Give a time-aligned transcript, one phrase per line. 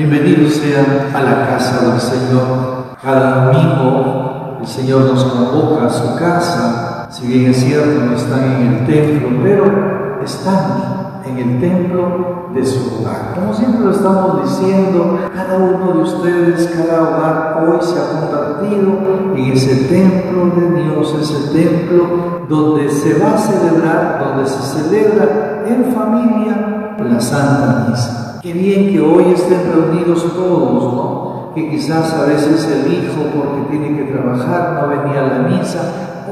[0.00, 2.96] bienvenidos sean a la casa del Señor.
[3.02, 8.44] Cada domingo el Señor nos convoca a su casa, si bien es cierto no están
[8.44, 13.34] en el templo, pero están en el templo de su hogar.
[13.34, 19.36] Como siempre lo estamos diciendo, cada uno de ustedes, cada hogar hoy se ha convertido
[19.36, 25.62] en ese templo de Dios, ese templo donde se va a celebrar, donde se celebra
[25.66, 28.38] en familia la Santa Misa.
[28.42, 31.52] Qué bien que hoy estén reunidos todos, ¿no?
[31.54, 35.80] Que quizás a veces el hijo, porque tiene que trabajar, no venía a la misa.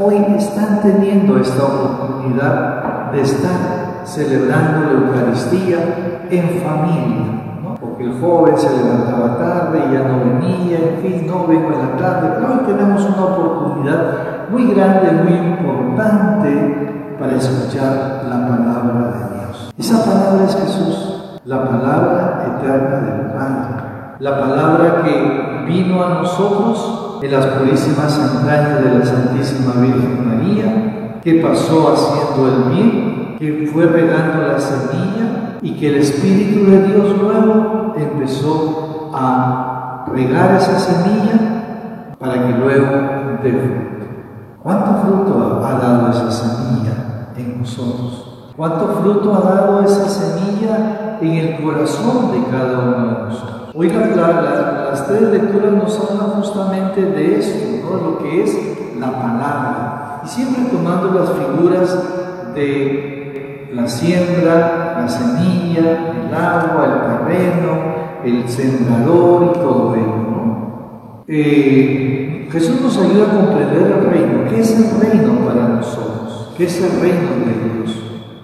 [0.00, 7.74] Hoy están teniendo esta oportunidad de estar celebrando la Eucaristía en familia, ¿no?
[7.74, 11.78] Porque el joven se levantaba tarde y ya no venía, en fin, no vengo en
[11.78, 19.10] la tarde, pero hoy tenemos una oportunidad muy grande, muy importante para escuchar la palabra
[19.12, 19.37] de Dios.
[19.78, 27.20] Esa palabra es Jesús, la palabra eterna del Padre, la palabra que vino a nosotros
[27.22, 33.70] en las purísimas entrañas de la Santísima Virgen María, que pasó haciendo el bien, que
[33.72, 40.76] fue regando la semilla y que el Espíritu de Dios luego empezó a regar esa
[40.76, 42.86] semilla para que luego
[43.44, 44.06] dé fruto.
[44.60, 48.27] ¿Cuánto fruto ha dado esa semilla en nosotros?
[48.58, 53.70] ¿Cuánto fruto ha dado esa semilla en el corazón de cada uno de nosotros?
[53.72, 58.10] Hoy las tres lecturas nos hablan justamente de eso, ¿no?
[58.10, 58.58] lo que es
[58.98, 60.22] la palabra.
[60.24, 62.04] Y siempre tomando las figuras
[62.56, 67.78] de la siembra, la semilla, el agua, el terreno,
[68.24, 71.24] el sembrador y todo ello.
[71.28, 74.50] Eh, Jesús nos ayuda a comprender el reino.
[74.50, 76.54] ¿Qué es el reino para nosotros?
[76.56, 77.67] ¿Qué es el reino de Dios?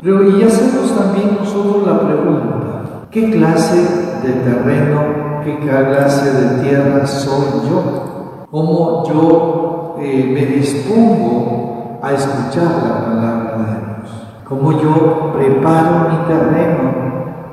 [0.05, 3.79] Pero y hacemos también nosotros la pregunta, ¿qué clase
[4.23, 5.01] de terreno,
[5.43, 8.45] qué clase de tierra soy yo?
[8.51, 14.27] ¿Cómo yo eh, me dispongo a escuchar la palabra de Dios?
[14.47, 16.93] ¿Cómo yo preparo mi terreno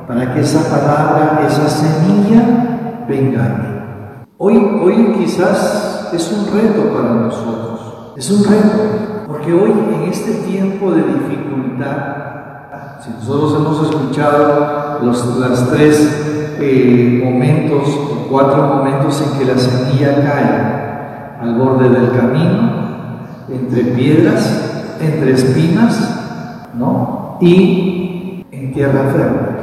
[0.06, 4.26] para que esa palabra, esa semilla venga a mí?
[4.38, 10.34] Hoy, hoy quizás es un reto para nosotros, es un reto, porque hoy en este
[10.46, 12.31] tiempo de dificultad,
[13.02, 20.16] si nosotros hemos escuchado los tres eh, momentos o cuatro momentos en que la semilla
[20.24, 22.72] cae al borde del camino,
[23.50, 27.38] entre piedras, entre espinas, ¿no?
[27.42, 29.58] Y en tierra fértil.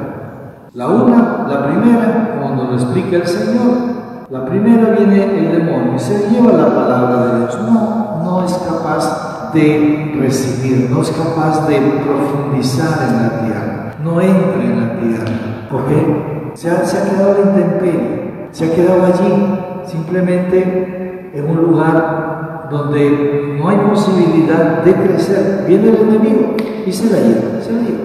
[0.75, 3.88] La una, la primera, nos lo explica el Señor,
[4.28, 7.58] la primera viene el demonio y se lleva la palabra de Dios.
[7.62, 14.20] No, no es capaz de recibir, no es capaz de profundizar en la tierra, no
[14.20, 19.04] entra en la tierra, porque se ha, se ha quedado en intemperie, se ha quedado
[19.06, 25.64] allí simplemente en un lugar donde no hay posibilidad de crecer.
[25.66, 26.54] Viene el enemigo
[26.87, 28.04] y se la lleva, se la lleva,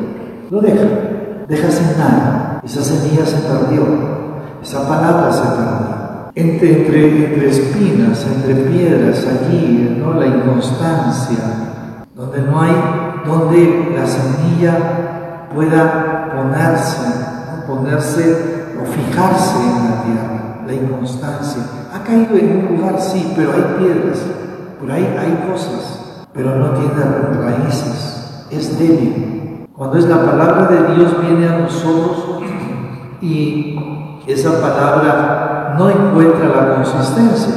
[0.49, 0.85] lo deja,
[1.47, 2.61] deja sin nada.
[2.63, 3.83] Esa semilla se perdió,
[4.61, 6.02] esa palabra se perdió
[6.35, 10.13] entre, entre, espinas, entre piedras allí, ¿no?
[10.19, 11.37] la inconstancia,
[12.15, 12.73] donde no hay,
[13.25, 17.01] donde la semilla pueda ponerse,
[17.67, 21.63] ponerse o fijarse en la tierra, la inconstancia.
[21.93, 24.19] Ha caído en un lugar, sí, pero hay piedras,
[24.79, 27.03] por ahí hay cosas, pero no tiene
[27.41, 29.67] raíces, es débil.
[29.71, 32.41] Cuando es la palabra de Dios viene a nosotros
[33.21, 33.77] y
[34.27, 37.53] esa palabra no encuentra la consistencia.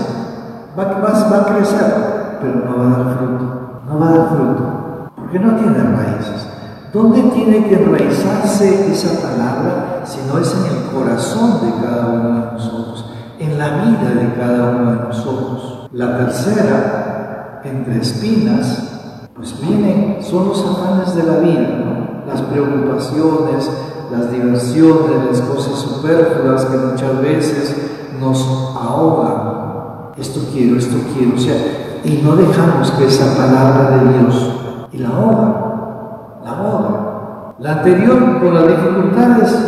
[0.79, 3.81] Va, va, a crecer, pero no va a dar fruto.
[3.89, 6.49] No va a dar fruto, porque no tiene raíces.
[6.93, 12.29] ¿Dónde tiene que enraizarse esa palabra si no es en el corazón de cada uno
[12.29, 15.89] de nosotros, en la vida de cada uno de nosotros?
[15.93, 23.71] La tercera, entre espinas, pues vienen, son los afanes de la vida, las preocupaciones,
[24.11, 27.86] las diversiones, las cosas superfluas que muchas veces
[28.21, 30.13] nos ahoga.
[30.17, 31.37] Esto quiero, esto quiero.
[31.37, 31.57] O sea,
[32.05, 34.51] y no dejamos que esa palabra de Dios
[34.93, 37.55] y la ahoga, la ahoga.
[37.59, 39.59] La anterior, con las dificultades,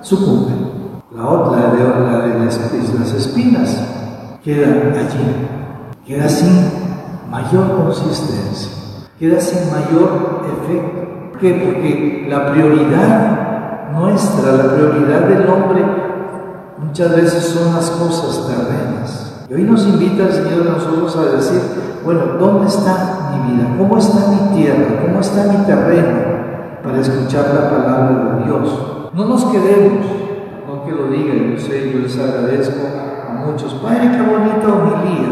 [0.00, 0.52] sucumbe.
[1.14, 2.58] La otra, de, las,
[2.98, 3.84] las espinas,
[4.42, 5.46] queda allí,
[6.06, 6.70] queda sin
[7.30, 8.72] mayor consistencia,
[9.18, 11.30] queda sin mayor efecto.
[11.32, 11.62] ¿Por qué?
[11.64, 13.52] Porque la prioridad
[13.92, 15.84] nuestra, la prioridad del hombre
[16.78, 19.44] muchas veces son las cosas terrenas.
[19.48, 21.60] Y hoy nos invita el Señor a nosotros a decir,
[22.04, 23.74] bueno, ¿dónde está mi vida?
[23.78, 25.02] ¿Cómo está mi tierra?
[25.06, 26.32] ¿Cómo está mi terreno?
[26.82, 29.10] para escuchar la palabra de Dios.
[29.14, 30.04] No nos quedemos,
[30.66, 32.80] no que lo diga, yo sé, yo les agradezco
[33.28, 33.74] a muchos.
[33.74, 35.28] Padre, qué bonita homilía.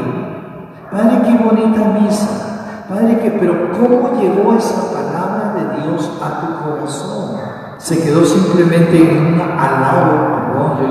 [0.91, 2.85] Padre, qué bonita misa.
[2.89, 7.41] Padre, que, pero ¿cómo llegó esa palabra de Dios a tu corazón?
[7.79, 10.10] Se quedó simplemente en un alabo, perdón, yo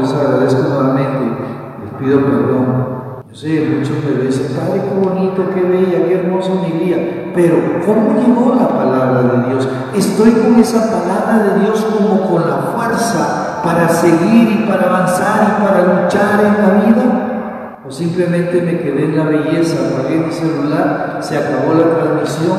[0.10, 1.44] les agradezco nuevamente,
[1.84, 6.64] les pido perdón yo sé, muchos me dicen, Padre, qué bonito, qué bella, qué hermoso
[6.66, 7.32] mi día.
[7.36, 9.68] Pero, ¿cómo llegó la palabra de Dios?
[9.96, 15.60] ¿Estoy con esa palabra de Dios como con la fuerza para seguir y para avanzar
[15.60, 17.80] y para luchar en la vida?
[17.88, 22.58] ¿O simplemente me quedé en la belleza, apagué mi celular, se acabó la transmisión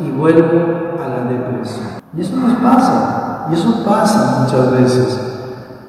[0.00, 1.88] y vuelvo a la depresión?
[2.16, 5.35] Y eso nos pasa, y eso pasa muchas veces,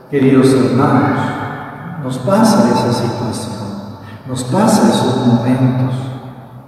[0.10, 1.20] queridos hermanos,
[2.04, 3.58] nos pasa esa situación.
[4.28, 5.96] Nos pasa esos momentos.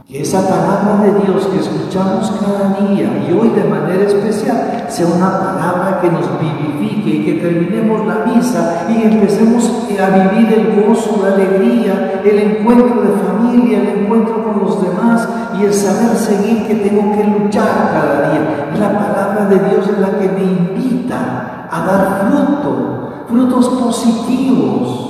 [0.05, 5.05] Que esa palabra de Dios que escuchamos cada día y hoy de manera especial sea
[5.05, 9.71] una palabra que nos vivifique y que terminemos la misa y empecemos
[10.01, 15.27] a vivir el gozo, la alegría, el encuentro de familia, el encuentro con los demás
[15.59, 18.71] y el saber seguir que tengo que luchar cada día.
[18.79, 25.09] La palabra de Dios es la que me invita a dar fruto, frutos positivos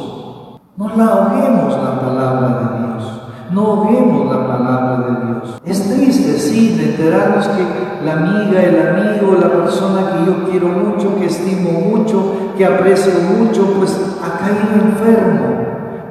[0.80, 3.21] no la ahoguemos la palabra de Dios.
[3.51, 5.62] No ahoguemos la palabra de Dios.
[5.66, 10.68] Es triste, sí, de enterarnos que la amiga, el amigo, la persona que yo quiero
[10.68, 15.58] mucho, que estimo mucho, que aprecio mucho, pues ha caído enfermo.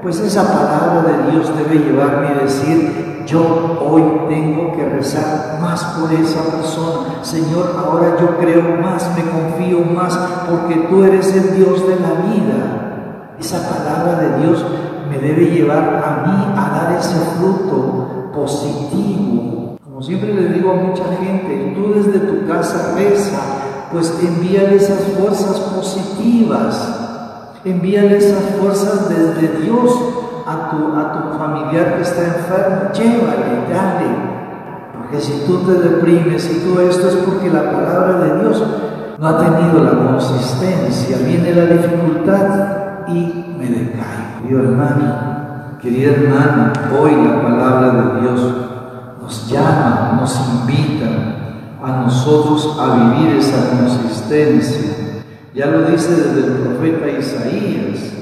[0.02, 5.82] Pues esa palabra de Dios debe llevarme a decir, yo hoy tengo que rezar más
[5.84, 7.22] por esa persona.
[7.22, 10.16] Señor, ahora yo creo más, me confío más,
[10.48, 13.34] porque tú eres el Dios de la vida.
[13.40, 14.64] Esa palabra de Dios
[15.10, 19.78] me debe llevar a mí a dar ese fruto positivo.
[19.82, 23.40] Como siempre le digo a mucha gente, tú desde tu casa reza,
[23.92, 26.97] pues envíale esas fuerzas positivas,
[27.70, 29.90] envíale esas fuerzas desde Dios
[30.46, 34.38] a tu, a tu familiar que está enfermo, llévale, dale.
[34.94, 38.62] Porque si tú te deprimes y todo esto es porque la palabra de Dios
[39.18, 44.28] no ha tenido la consistencia, viene la dificultad y me decaigo.
[44.42, 45.14] Querido hermano,
[45.82, 48.54] querida hermana, hoy la palabra de Dios
[49.20, 51.06] nos llama, nos invita
[51.82, 54.97] a nosotros a vivir esa consistencia.
[55.58, 58.14] Ya lo dice desde el profeta Isaías,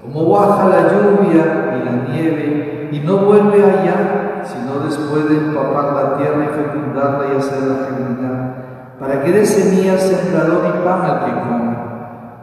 [0.00, 5.92] como baja la lluvia y la nieve y no vuelve allá, sino después de empapar
[5.92, 11.24] la tierra y fecundarla y hacerla germinar, para que dé semillas sembrador y pan al
[11.26, 11.76] que come.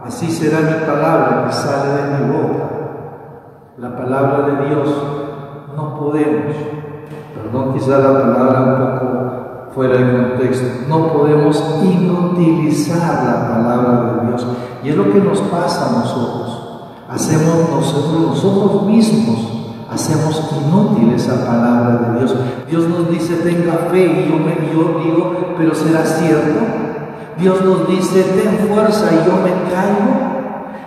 [0.05, 2.69] Así será mi palabra que sale de mi boca.
[3.79, 4.87] La palabra de Dios
[5.75, 6.55] no podemos,
[7.33, 8.86] perdón quizá la palabra
[9.77, 14.47] fuera de contexto, no podemos inutilizar la palabra de Dios.
[14.83, 16.79] Y es lo que nos pasa a nosotros.
[17.07, 19.37] Hacemos nosotros, nosotros mismos,
[19.87, 22.35] hacemos inútil esa palabra de Dios.
[22.67, 26.59] Dios nos dice, tenga fe, y yo, me, yo digo, pero será cierto.
[27.37, 30.37] Dios nos dice, ten fuerza y yo me caigo.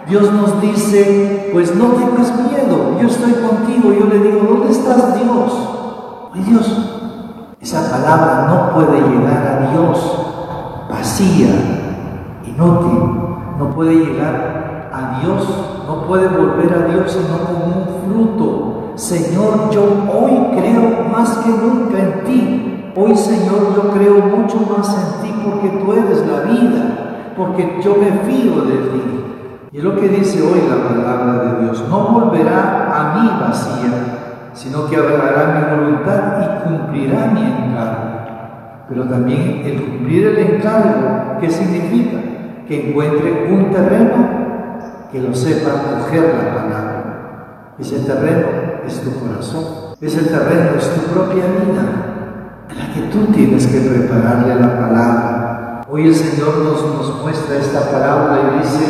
[0.09, 3.95] Dios nos dice, pues no tengas miedo, yo estoy contigo.
[3.97, 5.71] Yo le digo, ¿dónde estás Dios?
[6.35, 6.90] Dios,
[7.61, 10.21] esa palabra no puede llegar a Dios
[10.88, 11.50] vacía,
[12.47, 13.21] inútil.
[13.59, 15.47] No puede llegar a Dios,
[15.87, 18.93] no puede volver a Dios sino como un fruto.
[18.95, 22.93] Señor, yo hoy creo más que nunca en ti.
[22.97, 27.97] Hoy, Señor, yo creo mucho más en ti porque tú eres la vida, porque yo
[27.97, 29.25] me fío de ti.
[29.73, 31.85] Y es lo que dice hoy la palabra de Dios.
[31.88, 34.20] No volverá a mí vacía,
[34.52, 38.11] sino que hablará mi voluntad y cumplirá mi encargo.
[38.88, 42.19] Pero también el cumplir el encargo, ¿qué significa?
[42.66, 44.40] Que encuentre un terreno
[45.12, 47.75] que lo sepa coger la palabra.
[47.78, 48.47] Ese terreno
[48.87, 49.64] es tu corazón.
[50.00, 52.11] Ese terreno es tu propia vida
[52.76, 55.85] la que tú tienes que prepararle la palabra.
[55.90, 58.85] Hoy el Señor nos, muestra esta palabra y dice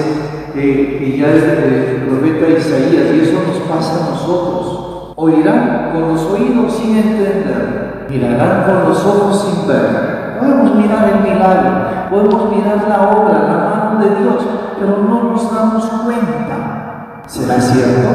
[0.52, 4.89] que, ya es el profeta Isaías, y eso nos pasa a nosotros.
[5.22, 10.38] Oirán con los oídos sin entender, mirarán con los ojos sin ver.
[10.40, 14.42] Podemos mirar el milagro, podemos mirar la obra, la mano de Dios,
[14.78, 17.22] pero no nos damos cuenta.
[17.26, 18.08] ¿Será cierto?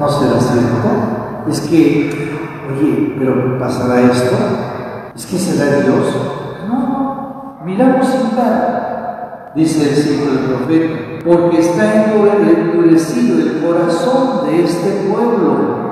[0.00, 1.46] ¿No será cierto?
[1.46, 2.38] Es que,
[2.72, 4.36] oye, pero ¿pasará esto?
[5.14, 6.06] ¿Es que será Dios?
[6.70, 14.64] No, miramos sin ver, dice el signo del profeta, porque está endurecido el corazón de
[14.64, 15.85] este pueblo.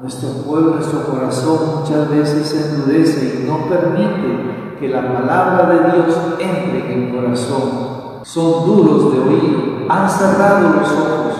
[0.00, 5.90] Nuestro pueblo, nuestro corazón muchas veces se endurece y no permite que la palabra de
[5.90, 8.22] Dios entre en el corazón.
[8.22, 11.34] Son duros de oír, han cerrado los ojos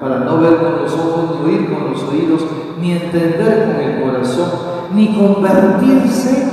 [0.00, 2.42] para no ver con los ojos, ni oír con los oídos,
[2.80, 4.50] ni entender con el corazón,
[4.94, 6.46] ni convertirse,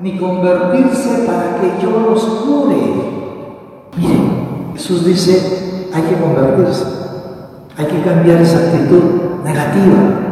[0.00, 2.76] ni convertirse para que yo los cure.
[3.98, 6.86] Miren, Jesús dice, hay que convertirse,
[7.76, 9.02] hay que cambiar esa actitud
[9.44, 10.23] negativa,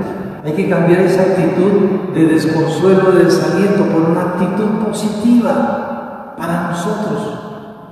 [0.44, 7.38] hay que cambiar esa actitud de desconsuelo, de desaliento por una actitud positiva para nosotros,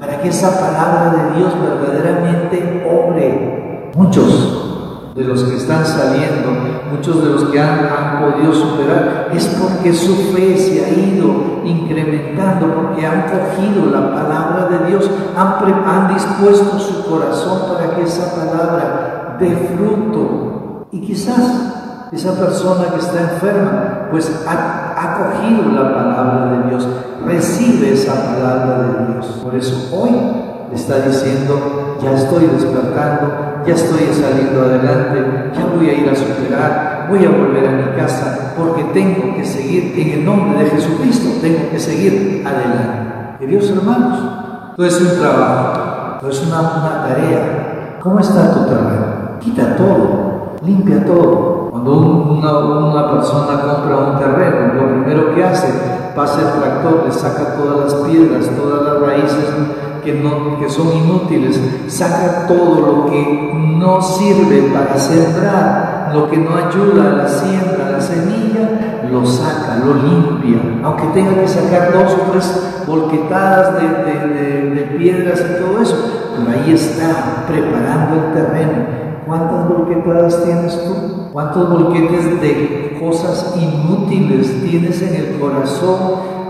[0.00, 3.92] para que esa palabra de Dios verdaderamente obre.
[3.94, 6.50] Muchos de los que están saliendo,
[6.90, 12.74] muchos de los que han, podido superar, es porque su fe se ha ido incrementando,
[12.74, 18.34] porque han cogido la palabra de Dios, han, han dispuesto su corazón para que esa
[18.34, 20.86] palabra dé fruto.
[20.92, 21.79] Y quizás
[22.12, 24.86] esa persona que está enferma, pues ha,
[25.16, 26.88] cogido la palabra de Dios,
[27.24, 29.26] recibe esa palabra de Dios.
[29.42, 30.10] Por eso hoy
[30.72, 37.06] está diciendo, ya estoy despertando, ya estoy saliendo adelante, ya voy a ir a superar,
[37.08, 41.28] voy a volver a mi casa, porque tengo que seguir en el nombre de Jesucristo,
[41.40, 43.36] tengo que seguir adelante.
[43.38, 44.18] Queridos hermanos,
[44.76, 47.98] todo es un trabajo, todo es una, una tarea.
[48.00, 49.38] ¿Cómo está tu trabajo?
[49.40, 51.49] Quita todo, limpia todo,
[51.82, 55.68] cuando una, persona compra un terreno, lo primero que hace,
[56.14, 59.46] pasa el tractor, le saca todas las piedras, todas las raíces
[60.04, 66.36] que, no, que son inútiles, saca todo lo que no sirve para sembrar, lo que
[66.36, 71.48] no ayuda a la siembra, a la semilla, lo saca, lo limpia, aunque tenga que
[71.48, 75.96] sacar dos o tres volquetadas de, de, de piedras y todo eso,
[76.36, 81.30] pero ahí está preparando el terreno ¿Cuántas volquetadas tienes tú?
[81.32, 85.98] ¿Cuántos volquetes de cosas inútiles tienes en el corazón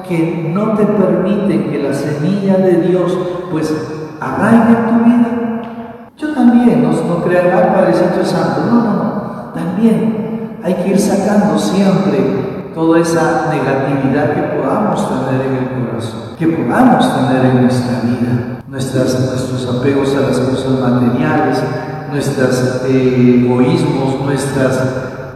[0.09, 3.17] que no te permiten que la semilla de Dios
[3.51, 3.75] pues
[4.21, 6.11] arraigue en tu vida?
[6.17, 10.99] Yo también, no, no crean, ah, Padre Santo, no, no, no, también hay que ir
[10.99, 17.63] sacando siempre toda esa negatividad que podamos tener en el corazón, que podamos tener en
[17.63, 21.63] nuestra vida, nuestras, nuestros apegos a las cosas materiales,
[22.11, 24.81] nuestros eh, egoísmos, nuestras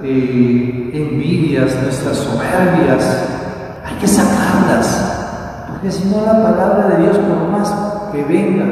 [0.03, 3.25] eh, envidias, nuestras soberbias.
[3.85, 7.75] Hay que sacarlas, porque si no la palabra de Dios, por más
[8.13, 8.65] que venga,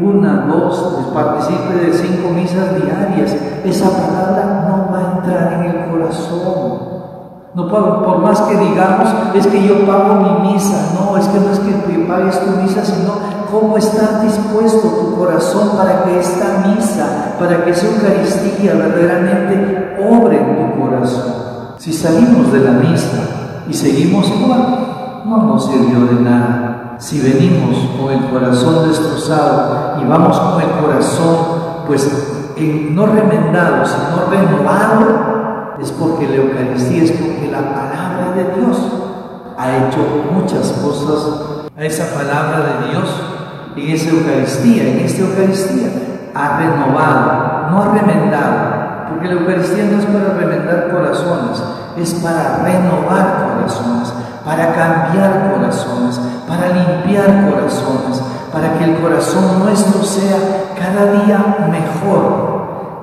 [0.00, 5.70] una, dos, pues participe de cinco misas diarias, esa palabra no va a entrar en
[5.70, 6.87] el corazón.
[7.54, 11.50] No por, más que digamos, es que yo pago mi misa, no, es que no
[11.50, 13.14] es que pagues tu misa, sino
[13.50, 20.38] cómo está dispuesto tu corazón para que esta misa, para que esa Eucaristía verdaderamente obre
[20.38, 21.34] en tu corazón.
[21.78, 23.18] Si salimos de la misa
[23.68, 26.96] y seguimos igual, no nos sirvió de nada.
[26.98, 31.36] Si venimos con el corazón destrozado y vamos con el corazón,
[31.86, 32.34] pues
[32.90, 35.37] no remendado, sino renovado,
[35.80, 38.78] es porque la Eucaristía, es porque la palabra de Dios
[39.56, 39.98] ha hecho
[40.32, 41.68] muchas cosas.
[41.76, 43.08] A esa palabra de Dios
[43.76, 45.88] en esa Eucaristía, en esta Eucaristía,
[46.34, 51.62] ha renovado, no ha remendado, porque la Eucaristía no es para remendar corazones,
[51.96, 54.12] es para renovar corazones,
[54.44, 60.36] para cambiar corazones, para limpiar corazones, para que el corazón nuestro sea
[60.78, 62.47] cada día mejor,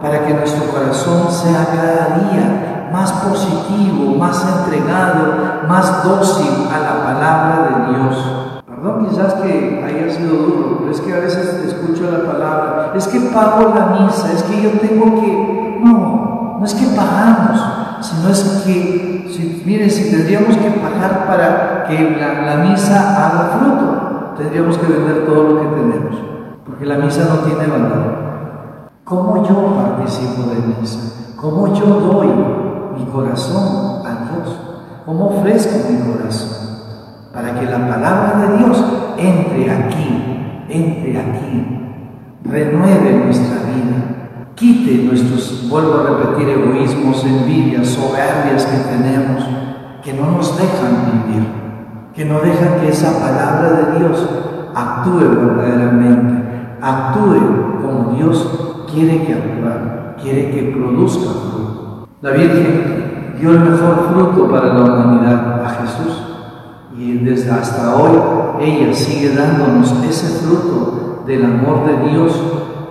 [0.06, 7.04] para que nuestro corazón sea cada día más positivo, más entregado, más dócil a la
[7.04, 8.62] palabra de Dios.
[8.68, 13.08] Perdón, quizás que haya sido duro, pero es que a veces escucho la palabra, es
[13.08, 15.80] que pago la misa, es que yo tengo que...
[15.84, 17.60] No, no es que pagamos,
[18.02, 23.58] sino es que, si, miren, si tendríamos que pagar para que la, la misa haga
[23.58, 26.16] fruto, tendríamos que vender todo lo que tenemos,
[26.64, 28.15] porque la misa no tiene valor.
[29.06, 31.00] ¿Cómo yo participo de misa?
[31.38, 32.28] ¿Cómo yo doy
[32.98, 34.60] mi corazón a Dios?
[35.06, 36.66] ¿Cómo ofrezco mi corazón?
[37.36, 38.84] para que la palabra de Dios
[39.18, 41.82] entre aquí, entre aquí,
[42.46, 49.44] renueve nuestra vida, quite nuestros, vuelvo a repetir, egoísmos, envidias, soberbias que tenemos,
[50.02, 51.46] que no nos dejan vivir,
[52.16, 54.30] que no dejan que esa palabra de Dios
[54.74, 62.08] actúe verdaderamente, actúe como Dios quiere que actúe, quiere que produzca fruto.
[62.22, 66.22] La Virgen dio el mejor fruto para la humanidad a Jesús
[66.98, 68.18] y desde hasta hoy
[68.62, 72.32] ella sigue dándonos ese fruto del amor de Dios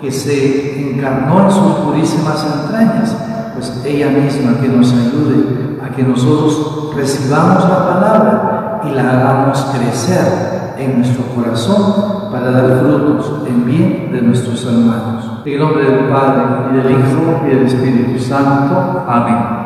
[0.00, 3.16] que se encarnó en sus purísimas entrañas.
[3.54, 9.64] Pues ella misma que nos ayude a que nosotros recibamos la palabra y la hagamos
[9.74, 15.24] crecer en nuestro corazón para dar frutos en bien de nuestros hermanos.
[15.44, 19.04] En el nombre del Padre, y del Hijo, y del Espíritu Santo.
[19.06, 19.64] Amén.